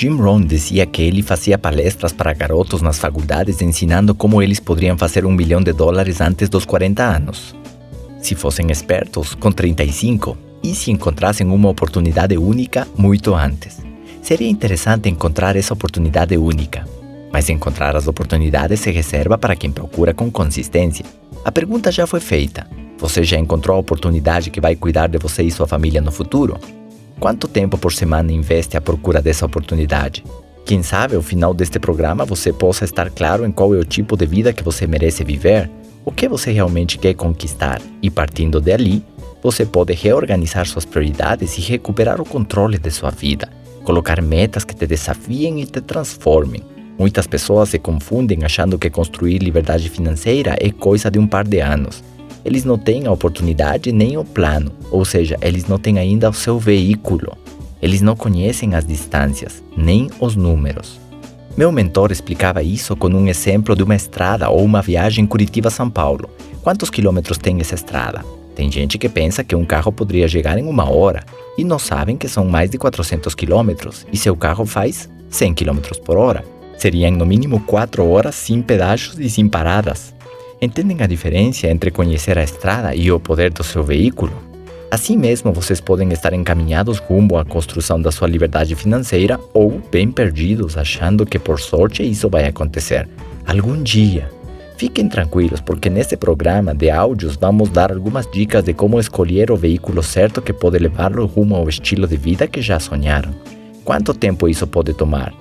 [0.00, 4.96] Jim Rohn dizia que ele fazia palestras para garotos nas faculdades ensinando como eles poderiam
[4.96, 7.54] fazer um milhão de dólares antes dos 40 anos.
[8.18, 13.82] Se fossem espertos, com 35, e se encontrassem uma oportunidade única muito antes.
[14.22, 16.88] Seria interessante encontrar essa oportunidade única,
[17.30, 21.04] mas encontrar as oportunidades se reserva para quem procura com consistência.
[21.44, 22.66] A pergunta já foi feita.
[22.96, 26.58] Você já encontrou a oportunidade que vai cuidar de você e sua família no futuro?
[27.20, 30.24] Quanto tempo por semana investe à procura dessa oportunidade?
[30.64, 34.16] Quem sabe ao final deste programa você possa estar claro em qual é o tipo
[34.16, 35.70] de vida que você merece viver,
[36.02, 39.04] o que você realmente quer conquistar, e partindo dali,
[39.42, 43.50] você pode reorganizar suas prioridades e recuperar o controle de sua vida,
[43.84, 46.62] colocar metas que te desafiem e te transformem.
[46.98, 51.60] Muitas pessoas se confundem achando que construir liberdade financeira é coisa de um par de
[51.60, 52.02] anos.
[52.44, 56.34] Eles não têm a oportunidade nem o plano, ou seja, eles não têm ainda o
[56.34, 57.36] seu veículo.
[57.82, 61.00] Eles não conhecem as distâncias, nem os números.
[61.56, 66.30] Meu mentor explicava isso com um exemplo de uma estrada ou uma viagem Curitiba-São Paulo.
[66.62, 68.24] Quantos quilômetros tem essa estrada?
[68.54, 71.24] Tem gente que pensa que um carro poderia chegar em uma hora
[71.56, 75.98] e não sabem que são mais de 400 quilômetros e seu carro faz 100 quilômetros
[75.98, 76.44] por hora.
[76.76, 80.14] Seriam no mínimo 4 horas sem pedaços e sem paradas.
[80.62, 84.32] Entendem a diferença entre conhecer a estrada e o poder do seu veículo?
[84.90, 90.10] Assim mesmo, vocês podem estar encaminhados rumo à construção da sua liberdade financeira ou bem
[90.10, 93.08] perdidos, achando que por sorte isso vai acontecer.
[93.46, 94.30] Algum dia.
[94.76, 99.56] Fiquem tranquilos, porque neste programa de áudios vamos dar algumas dicas de como escolher o
[99.56, 103.34] veículo certo que pode levá-lo rumo ao estilo de vida que já sonharam.
[103.82, 105.32] Quanto tempo isso pode tomar?